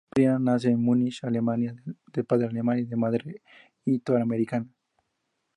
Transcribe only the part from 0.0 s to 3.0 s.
Briana nace en Múnich, Alemania, de padre alemán y de